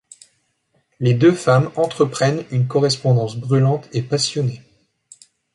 Les 0.99 1.13
deux 1.13 1.31
femmes 1.33 1.69
entreprennent 1.75 2.43
une 2.49 2.65
correspondance 2.67 3.35
brûlante 3.35 3.87
et 3.93 4.01
passionnée. 4.01 4.63